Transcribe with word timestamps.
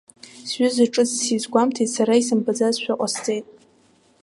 Сҩыза 0.49 0.85
ҿыц 0.93 1.11
сизгәамҭеит, 1.23 1.89
сара 1.95 2.13
исымбаӡазшәа 2.21 2.99
ҟасҵеит. 2.99 3.45